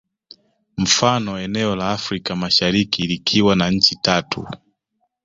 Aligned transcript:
Mfano 0.77 1.39
eneo 1.39 1.75
la 1.75 1.91
Afrika 1.91 2.35
Mashariki 2.35 3.01
likiwa 3.07 3.55
na 3.55 3.71
nchi 3.71 3.95
tatu 3.95 4.47